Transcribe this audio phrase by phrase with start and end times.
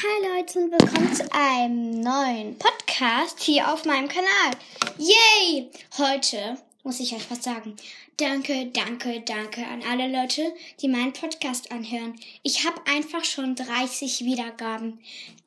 [0.00, 4.52] Hi Leute und willkommen zu einem neuen Podcast hier auf meinem Kanal.
[4.96, 5.72] Yay!
[5.98, 7.74] Heute muss ich euch was sagen.
[8.16, 12.14] Danke, danke, danke an alle Leute, die meinen Podcast anhören.
[12.44, 15.00] Ich habe einfach schon 30 Wiedergaben.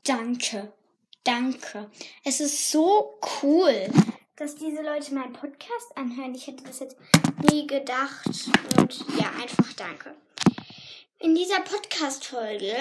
[0.04, 0.74] Danke,
[1.24, 1.90] danke.
[2.26, 3.90] Es ist so cool,
[4.36, 6.36] dass diese Leute meinen Podcast anhören.
[6.36, 6.98] Ich hätte das jetzt
[7.50, 8.28] nie gedacht.
[8.78, 10.14] Und ja, einfach danke.
[11.20, 12.76] In dieser Podcast-Folge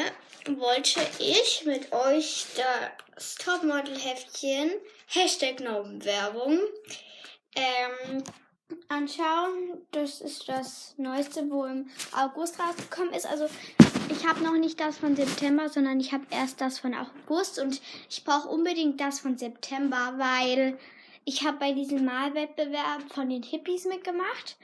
[0.58, 4.70] wollte ich mit euch das Topmodel-Heftchen
[5.06, 6.58] Hashtag Werbung
[7.54, 8.24] ähm,
[8.88, 9.86] anschauen.
[9.92, 13.26] Das ist das Neueste, wo im August rausgekommen ist.
[13.26, 13.46] Also
[14.10, 17.80] ich habe noch nicht das von September, sondern ich habe erst das von August und
[18.08, 20.78] ich brauche unbedingt das von September, weil
[21.24, 24.56] ich habe bei diesem Malwettbewerb von den Hippies mitgemacht.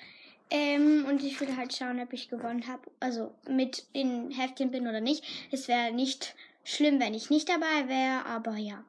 [0.51, 2.83] Ähm, und ich will halt schauen, ob ich gewonnen habe.
[3.01, 5.25] Also mit in Heftchen bin oder nicht.
[5.51, 8.85] Es wäre nicht schlimm, wenn ich nicht dabei wäre, aber ja.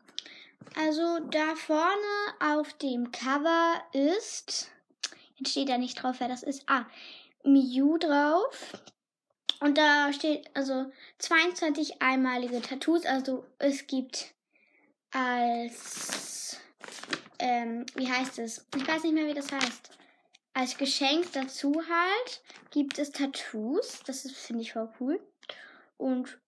[0.76, 4.70] Also da vorne auf dem Cover ist.
[5.38, 6.64] Jetzt steht da nicht drauf, wer das ist.
[6.68, 6.86] Ah,
[7.44, 8.74] Miu drauf.
[9.60, 13.06] Und da steht also 22 einmalige Tattoos.
[13.06, 14.34] Also es gibt
[15.12, 16.60] als.
[17.40, 18.66] Ähm, wie heißt es?
[18.76, 19.98] Ich weiß nicht mehr, wie das heißt
[20.58, 22.42] als Geschenk dazu halt
[22.72, 24.00] gibt es Tattoos.
[24.08, 25.20] Das finde ich, voll cool.
[25.98, 26.40] Und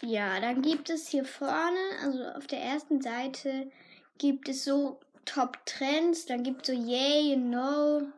[0.00, 3.70] ja, dann gibt es hier vorne, also auf der ersten Seite,
[4.16, 6.24] gibt es so Top Trends.
[6.24, 8.08] Dann gibt es so Yay, know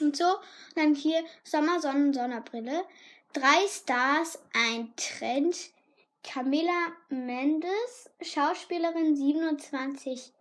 [0.00, 0.26] und so.
[0.26, 2.84] Und dann hier Sommer, Sonnen, Sonnenbrille.
[3.32, 5.56] Drei Stars, ein Trend.
[6.22, 10.32] Camilla Mendes, Schauspielerin 27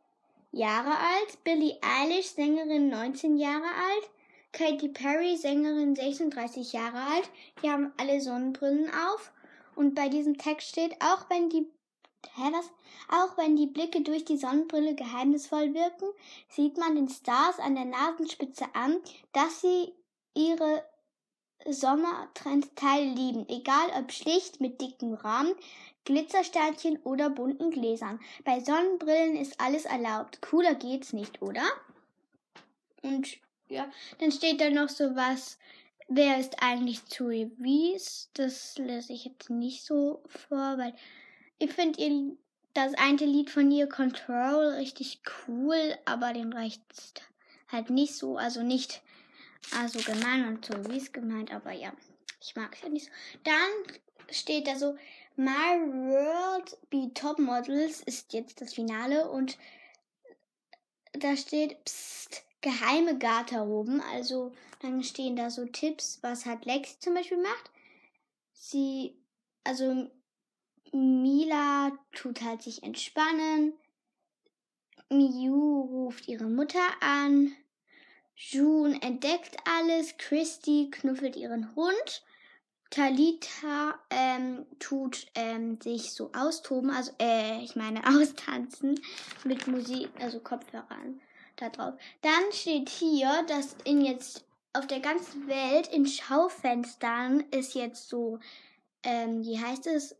[0.55, 4.09] Jahre alt, Billie Eilish, Sängerin 19 Jahre alt,
[4.53, 7.29] Katy Perry, Sängerin 36 Jahre alt.
[7.61, 9.33] Die haben alle Sonnenbrillen auf.
[9.75, 11.67] Und bei diesem Text steht, auch wenn die
[12.35, 12.71] Hä, was?
[13.09, 16.07] Auch wenn die Blicke durch die Sonnenbrille geheimnisvoll wirken,
[16.49, 18.97] sieht man den Stars an der Nasenspitze an,
[19.33, 19.93] dass sie
[20.33, 20.83] ihre
[21.67, 25.55] Sommertrendteile lieben, egal ob schlicht mit dicken Rahmen,
[26.05, 28.19] Glitzersternchen oder bunten Gläsern.
[28.43, 30.41] Bei Sonnenbrillen ist alles erlaubt.
[30.41, 31.65] Cooler geht's nicht, oder?
[33.01, 33.89] Und ja,
[34.19, 35.57] dann steht da noch so was.
[36.07, 38.29] Wer ist eigentlich Zoe Wies?
[38.33, 40.93] Das lese ich jetzt nicht so vor, weil
[41.57, 42.37] ich finde
[42.75, 46.83] das eine Lied von ihr Control richtig cool, aber den reicht
[47.71, 49.01] halt nicht so, also nicht
[49.73, 51.93] also gemein und so wie es gemeint, aber ja,
[52.41, 53.11] ich mag es ja nicht so.
[53.43, 53.97] Dann
[54.31, 54.95] steht da so
[55.35, 59.57] My World Be Top Models ist jetzt das Finale und
[61.13, 64.01] da steht Psst, geheime Garderoben.
[64.13, 67.71] Also dann stehen da so Tipps, was halt Lexi zum Beispiel macht.
[68.53, 69.17] Sie,
[69.63, 70.09] also
[70.91, 73.73] Mila tut halt sich entspannen.
[75.09, 77.53] Miu ruft ihre Mutter an.
[78.35, 80.17] June entdeckt alles.
[80.17, 82.23] Christy knuffelt ihren Hund.
[82.89, 88.99] Talita ähm, tut ähm, sich so austoben, also äh, ich meine austanzen
[89.43, 91.19] mit Musik, also Kopfhörern
[91.55, 91.95] da drauf.
[92.21, 98.39] Dann steht hier, dass in jetzt auf der ganzen Welt in Schaufenstern es jetzt so,
[99.03, 100.15] ähm, wie heißt es,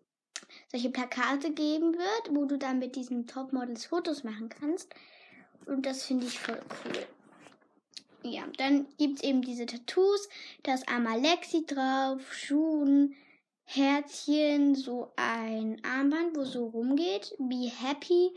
[0.72, 4.94] solche Plakate geben wird, wo du dann mit diesen Topmodels Fotos machen kannst.
[5.66, 7.06] Und das finde ich voll cool
[8.26, 10.28] ja, dann gibt es eben diese Tattoos.
[10.64, 13.16] Da ist einmal Lexi drauf, Schuhen,
[13.64, 17.36] Herzchen, so ein Armband, wo so rumgeht.
[17.40, 18.32] Be Happy,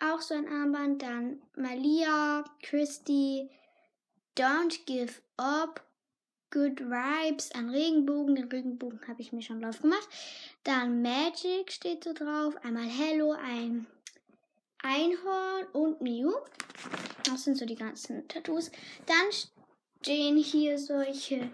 [0.00, 1.02] auch so ein Armband.
[1.02, 3.48] Dann Malia, Christy,
[4.36, 5.84] Don't Give Up,
[6.50, 8.34] Good Vibes, ein Regenbogen.
[8.34, 10.08] Den Regenbogen habe ich mir schon drauf gemacht.
[10.64, 12.54] Dann Magic steht so drauf.
[12.62, 13.86] Einmal Hello, ein
[14.82, 16.32] Einhorn und Mew.
[17.24, 18.70] Das sind so die ganzen Tattoos.
[19.06, 19.30] Dann
[20.00, 21.50] stehen hier solche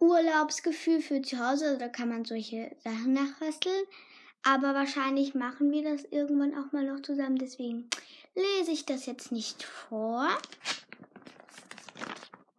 [0.00, 1.66] Urlaubsgefühl für zu Hause.
[1.66, 3.84] Also da kann man solche Sachen nachbasteln.
[4.42, 7.36] Aber wahrscheinlich machen wir das irgendwann auch mal noch zusammen.
[7.36, 7.88] Deswegen
[8.34, 10.28] lese ich das jetzt nicht vor.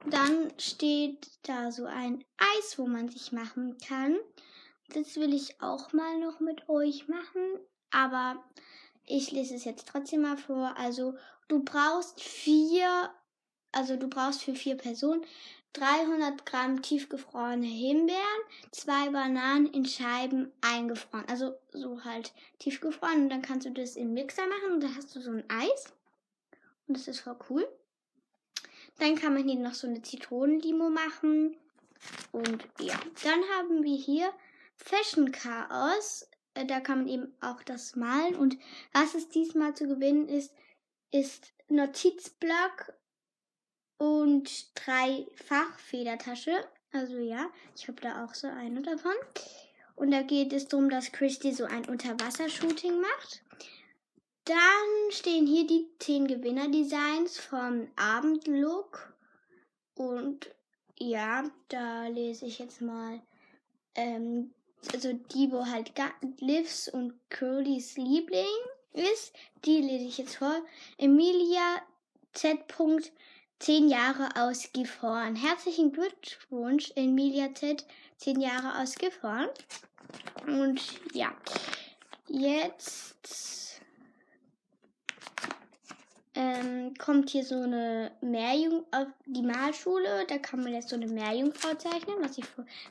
[0.08, 4.18] Dann steht da so ein Eis, wo man sich machen kann.
[4.94, 7.60] Das will ich auch mal noch mit euch machen.
[7.92, 8.44] Aber
[9.06, 10.75] ich lese es jetzt trotzdem mal vor.
[10.78, 11.16] Also
[11.48, 13.10] du brauchst vier,
[13.72, 15.25] also du brauchst für vier Personen
[15.74, 18.22] 300 Gramm tiefgefrorene Himbeeren,
[18.72, 21.25] zwei Bananen in Scheiben eingefroren.
[21.28, 23.24] Also so halt tiefgefroren.
[23.24, 25.94] Und dann kannst du das im Mixer machen und dann hast du so ein Eis.
[26.88, 27.68] Und das ist voll cool.
[29.00, 31.58] Dann kann man hier noch so eine Zitronenlimo machen.
[32.31, 34.31] Und ja, dann haben wir hier
[34.78, 36.28] Fashion Chaos
[36.63, 38.36] da kann man eben auch das malen.
[38.36, 38.57] Und
[38.94, 40.54] was es diesmal zu gewinnen ist,
[41.12, 42.94] ist Notizblock
[43.98, 46.66] und drei Fachfedertasche.
[46.92, 49.16] Also ja, ich habe da auch so eine davon.
[49.96, 53.44] Und da geht es darum, dass Christy so ein Unterwassershooting macht.
[54.46, 59.13] Dann stehen hier die zehn Gewinnerdesigns vom Abendlook.
[59.96, 60.54] Und
[60.98, 63.22] ja, da lese ich jetzt mal,
[63.96, 64.54] ähm,
[64.94, 65.92] also die, wo halt
[66.40, 68.46] Livs und Curlys Liebling
[68.94, 69.34] ist,
[69.66, 70.62] die lese ich jetzt vor.
[70.98, 71.82] Emilia
[72.34, 72.60] Z.
[73.60, 75.36] 10 Jahre aus Gifhorn.
[75.36, 77.86] Herzlichen Glückwunsch, Emilia Z.
[78.18, 79.48] 10 Jahre aus Gifhorn.
[80.46, 80.82] Und
[81.14, 81.34] ja,
[82.28, 83.82] jetzt
[86.36, 90.26] ähm, kommt hier so eine Meerjung auf die Malschule.
[90.28, 92.18] Da kann man jetzt so eine Meerjungfrau zeichnen.
[92.20, 92.46] Was ich,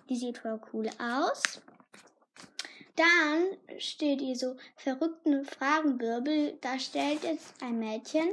[0.09, 1.61] die sieht voll cool aus.
[2.97, 6.59] Dann steht hier so verrückten Fragenwirbel.
[6.61, 8.29] Da stellt jetzt ein Mädchen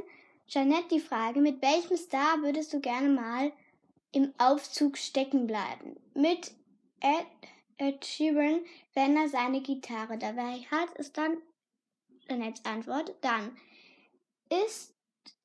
[0.46, 3.52] Jeanette die Frage, mit welchem Star würdest du gerne mal
[4.12, 5.96] im Aufzug stecken bleiben?
[6.14, 6.52] Mit
[7.00, 7.26] Ed,
[7.78, 8.60] Ed Sheeran,
[8.94, 11.38] wenn er seine Gitarre dabei hat, ist dann
[12.28, 13.14] Jeanettes Antwort.
[13.22, 13.56] Dann
[14.50, 14.94] ist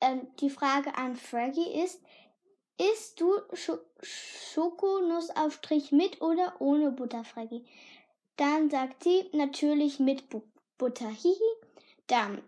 [0.01, 2.01] äh, die Frage an Fraggy ist,
[2.77, 3.71] isst du Sch
[4.03, 7.65] Schokonussaufstrich mit oder ohne Butter, Fraggy?
[8.37, 10.41] Dann sagt sie natürlich mit Bu
[10.77, 11.09] Butter.
[11.09, 11.35] Hihi.
[12.05, 12.43] Dann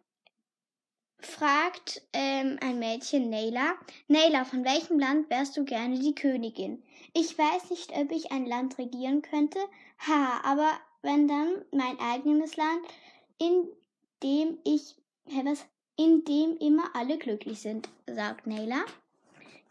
[1.19, 3.73] fragt ähm, ein Mädchen Naila.
[4.07, 6.83] Naila, von welchem Land wärst du gerne die Königin?
[7.13, 9.59] Ich weiß nicht, ob ich ein Land regieren könnte.
[10.07, 12.85] Ha, aber wenn dann mein eigenes Land,
[13.37, 13.67] in
[14.23, 14.95] dem ich,
[15.27, 15.65] hä, was,
[15.95, 18.85] in dem immer alle glücklich sind, sagt Naila.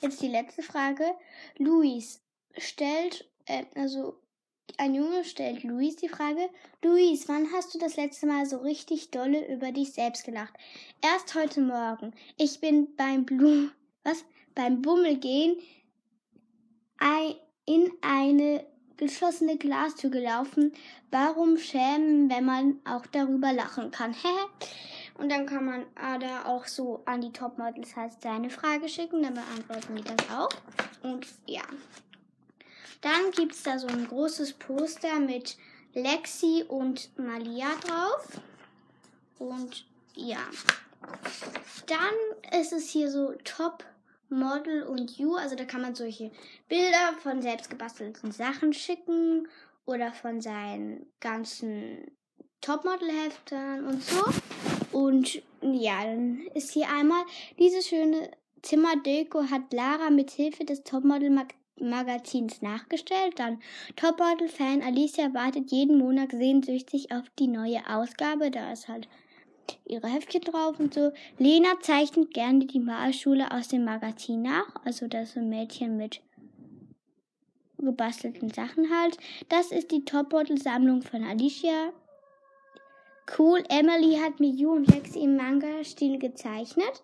[0.00, 1.05] Jetzt die letzte Frage.
[1.56, 2.23] Luis
[2.56, 4.19] stellt, äh, also
[4.76, 6.49] ein Junge stellt Luis die Frage,
[6.85, 10.55] Luis, wann hast du das letzte Mal so richtig dolle über dich selbst gelacht?
[11.00, 12.12] Erst heute Morgen.
[12.37, 13.70] Ich bin beim Blum,
[14.05, 14.25] was?
[14.55, 15.56] Beim Bummelgehen
[17.69, 18.65] in eine
[18.97, 20.73] geschlossene Glastür gelaufen.
[21.11, 24.14] Warum schämen, wenn man auch darüber lachen kann?
[25.19, 29.35] Und dann kann man Ada auch so an die Topmodels halt seine Frage schicken, dann
[29.35, 30.49] beantworten die das auch.
[31.03, 31.62] Und ja.
[33.00, 35.56] Dann gibt es da so ein großes Poster mit
[35.95, 38.41] Lexi und Malia drauf.
[39.39, 40.41] Und ja.
[41.87, 43.85] Dann ist es hier so Top
[44.29, 45.37] Model und You.
[45.37, 46.31] Also da kann man solche
[46.69, 49.49] Bilder von selbst gebastelten Sachen schicken
[49.87, 52.11] oder von seinen ganzen
[52.61, 54.25] Topmodel-Heftern und so.
[54.93, 57.25] Und ja, dann ist hier einmal
[57.59, 58.31] diese schöne
[58.62, 61.31] Zimmerdeko hat Lara mit Hilfe des Topmodel
[61.81, 63.39] Magazins nachgestellt.
[63.39, 63.61] Dann
[63.97, 68.51] Topmodel-Fan Alicia wartet jeden Monat sehnsüchtig auf die neue Ausgabe.
[68.51, 69.09] Da ist halt
[69.85, 71.13] ihre Heftchen drauf und so.
[71.39, 74.75] Lena zeichnet gerne die Malschule aus dem Magazin nach.
[74.85, 76.21] Also das ist ein Mädchen mit
[77.79, 79.17] gebastelten Sachen halt.
[79.49, 81.93] Das ist die Topmodel-Sammlung von Alicia.
[83.37, 87.03] Cool, Emily hat Miyu und Lexi im Manga-Stil gezeichnet.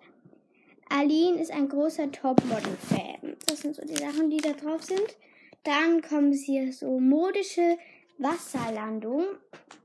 [0.96, 3.36] Aline ist ein großer Topmodel-Fan.
[3.46, 5.16] Das sind so die Sachen, die da drauf sind.
[5.64, 7.78] Dann kommen hier so modische
[8.18, 9.24] Wasserlandung.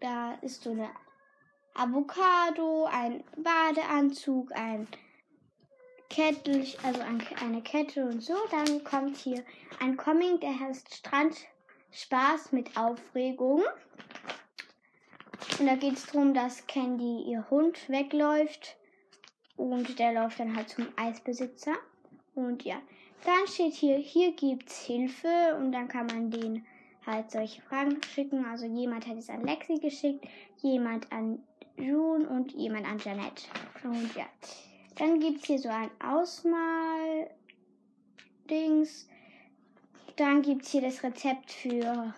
[0.01, 0.87] Da ist so eine
[1.73, 4.87] Avocado, ein Badeanzug, ein
[6.09, 8.35] Kettel, also eine Kette und so.
[8.51, 9.43] Dann kommt hier
[9.79, 11.35] ein Comic, der heißt Strand
[11.89, 13.63] Spaß mit Aufregung.
[15.59, 18.75] Und da geht es darum, dass Candy ihr Hund wegläuft
[19.59, 21.75] und der läuft dann halt zum Eisbesitzer.
[22.33, 22.81] Und ja,
[23.25, 26.65] dann steht hier, hier gibt's Hilfe und dann kann man den
[27.05, 28.45] halt solche Fragen schicken.
[28.45, 30.25] Also jemand hat es an Lexi geschickt,
[30.61, 31.43] jemand an
[31.77, 33.49] June und jemand an Janet.
[33.83, 34.25] Und ja,
[34.95, 37.29] dann gibt's hier so ein Ausmal-Dings.
[40.15, 42.13] Dann gibt's hier das Rezept für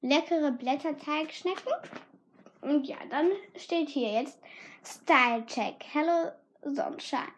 [0.00, 1.72] leckere Blätterteigschnecken.
[2.60, 4.38] Und ja, dann steht hier jetzt
[4.84, 5.84] Style Check.
[5.92, 6.30] Hello
[6.62, 7.28] Sonnenschein.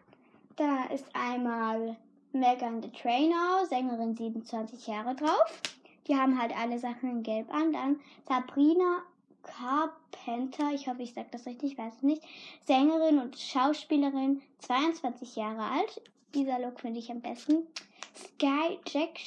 [0.55, 1.95] Da ist einmal
[2.33, 5.61] Megan the Trainer, Sängerin 27 Jahre drauf.
[6.07, 7.71] Die haben halt alle Sachen in Gelb an.
[7.71, 9.03] Dann Sabrina
[9.43, 12.23] Carpenter, ich hoffe, ich sage das richtig, ich weiß es nicht.
[12.65, 16.01] Sängerin und Schauspielerin, 22 Jahre alt.
[16.33, 17.67] Dieser Look finde ich am besten.
[18.15, 19.19] Sky Jack,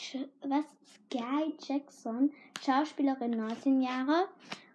[0.42, 0.64] was?
[1.06, 2.32] Sky Jackson,
[2.64, 4.28] Schauspielerin 19 Jahre.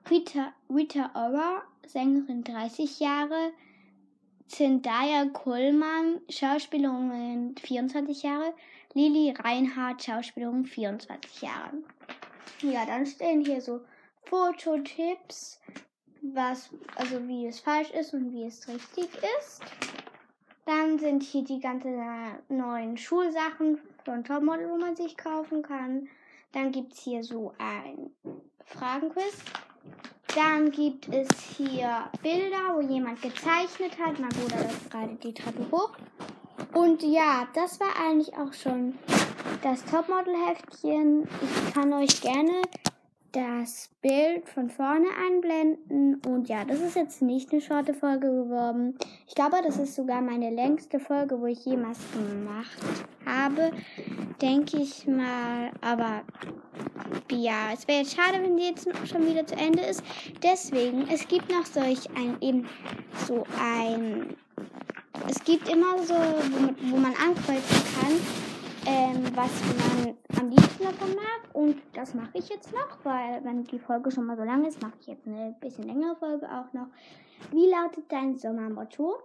[0.09, 3.51] Rita, Rita Ora, Sängerin 30 Jahre.
[4.47, 8.53] Zendaya Kohlmann, Schauspielerin 24 Jahre.
[8.93, 11.77] Lili Reinhardt, Schauspielerin 24 Jahre.
[12.61, 13.81] Ja, dann stehen hier so
[14.23, 15.59] Fototipps,
[16.21, 19.61] was, also wie es falsch ist und wie es richtig ist.
[20.65, 21.97] Dann sind hier die ganzen
[22.49, 26.07] neuen Schulsachen von Topmodel, wo man sich kaufen kann.
[26.51, 28.11] Dann gibt es hier so ein
[28.65, 29.37] Fragenquiz.
[30.35, 34.19] Dann gibt es hier Bilder, wo jemand gezeichnet hat.
[34.19, 35.91] Mein Bruder läuft gerade die Treppe hoch.
[36.73, 38.97] Und ja, das war eigentlich auch schon
[39.61, 41.27] das Topmodel-Heftchen.
[41.41, 42.61] Ich kann euch gerne
[43.31, 46.21] das Bild von vorne einblenden.
[46.25, 48.97] Und ja, das ist jetzt nicht eine shorte Folge geworden.
[49.27, 53.71] Ich glaube, das ist sogar meine längste Folge, wo ich jemals gemacht habe.
[54.41, 55.71] Denke ich mal.
[55.81, 56.23] Aber
[57.31, 60.03] ja, es wäre jetzt schade, wenn die jetzt schon wieder zu Ende ist.
[60.43, 62.67] Deswegen, es gibt noch solch ein, eben
[63.27, 64.35] so ein,
[65.29, 68.13] es gibt immer so, wo man, wo man ankreuzen kann,
[68.87, 70.15] ähm, was man
[70.49, 71.53] liebsten davon mag.
[71.53, 74.81] Und das mache ich jetzt noch, weil wenn die Folge schon mal so lang ist,
[74.81, 76.87] mache ich jetzt eine bisschen längere Folge auch noch.
[77.51, 79.17] Wie lautet dein Sommermotto?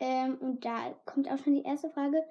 [0.00, 2.24] Ähm, und da kommt auch schon die erste Frage.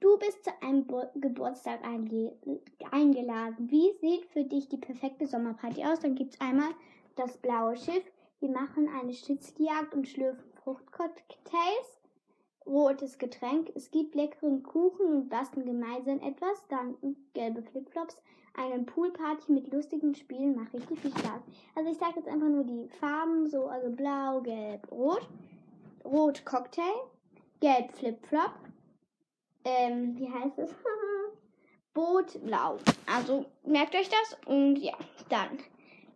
[0.00, 3.70] Du bist zu einem Bo Geburtstag eingeladen.
[3.70, 6.00] Wie sieht für dich die perfekte Sommerparty aus?
[6.00, 6.70] Dann gibt es einmal
[7.16, 8.02] das blaue Schiff.
[8.40, 11.99] Wir machen eine Schnitzeljagd und schlürfen Fruchtcocktails
[12.70, 13.70] rotes Getränk.
[13.74, 16.66] Es gibt leckeren Kuchen und basteln gemeinsam etwas.
[16.68, 16.94] Dann
[17.34, 18.22] gelbe Flipflops.
[18.54, 21.42] Eine Poolparty mit lustigen Spielen macht richtig viel Spaß.
[21.74, 25.28] Also ich sage jetzt einfach nur die Farben, so also blau, gelb, rot.
[26.04, 26.94] Rot Cocktail,
[27.60, 28.52] gelb Flipflop.
[29.64, 30.70] Ähm, wie heißt es?
[31.94, 32.78] Boot blau.
[33.06, 34.94] Also merkt euch das und ja,
[35.28, 35.58] dann.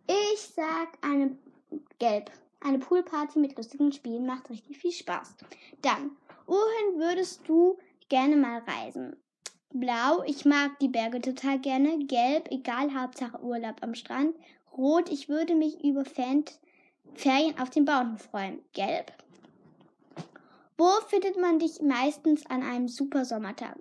[0.07, 1.37] Ich sag eine
[1.99, 2.31] gelb.
[2.61, 5.35] Eine Poolparty mit lustigen Spielen macht richtig viel Spaß.
[5.81, 7.77] Dann Wohin würdest du
[8.09, 9.15] gerne mal reisen?
[9.73, 11.97] Blau, ich mag die Berge total gerne.
[12.05, 14.35] Gelb, egal, Hauptsache Urlaub am Strand.
[14.77, 16.45] Rot, ich würde mich über Fan
[17.13, 18.61] Ferien auf den Bauern freuen.
[18.73, 19.11] Gelb.
[20.77, 23.77] Wo findet man dich meistens an einem super Sommertag?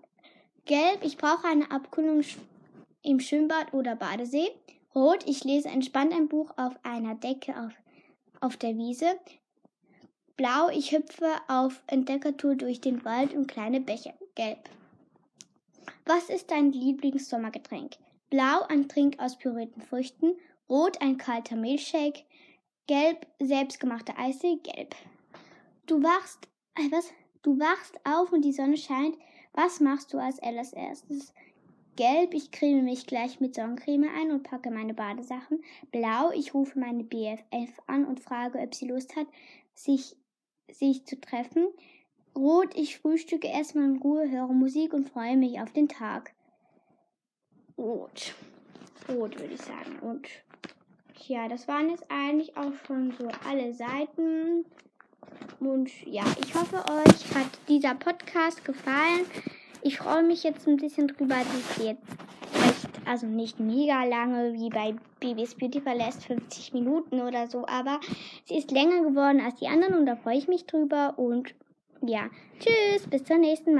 [0.64, 2.22] Gelb, ich brauche eine Abkühlung
[3.02, 4.50] im Schwimmbad oder Badesee.
[4.94, 7.72] Rot, ich lese entspannt ein Buch auf einer Decke auf,
[8.40, 9.18] auf der Wiese.
[10.36, 14.14] Blau, ich hüpfe auf Entdeckertour durch den Wald und kleine Bäche.
[14.34, 14.68] Gelb.
[16.06, 17.98] Was ist dein Lieblingssommergetränk?
[18.30, 20.32] Blau, ein Trink aus pürierten Früchten.
[20.68, 22.24] Rot, ein kalter Milchshake.
[22.88, 24.58] Gelb, selbstgemachte Eise.
[24.64, 24.96] Gelb.
[25.86, 27.12] Du wachst, äh, was?
[27.42, 29.16] Du wachst auf und die Sonne scheint.
[29.52, 31.32] Was machst du als allererstes?
[31.94, 35.62] Gelb, ich creme mich gleich mit Sonnencreme ein und packe meine Badesachen.
[35.92, 39.28] Blau, ich rufe meine BFF an und frage, ob sie Lust hat,
[39.74, 40.16] sich
[40.70, 41.68] sich zu treffen.
[42.36, 46.32] Rot, ich frühstücke erstmal in Ruhe, höre Musik und freue mich auf den Tag.
[47.78, 48.34] Rot.
[49.08, 49.98] Rot würde ich sagen.
[50.00, 50.28] Und
[51.26, 54.64] ja, das waren jetzt eigentlich auch schon so alle Seiten.
[55.60, 59.26] Und ja, ich hoffe, euch hat dieser Podcast gefallen.
[59.82, 62.02] Ich freue mich jetzt ein bisschen drüber, dass ich jetzt
[63.06, 68.00] also nicht mega lange wie bei Babys Beauty verlässt, 50 Minuten oder so, aber
[68.44, 71.54] sie ist länger geworden als die anderen und da freue ich mich drüber und
[72.02, 73.72] ja, tschüss, bis zur nächsten Mal.